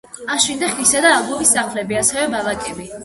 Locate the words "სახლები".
1.57-1.99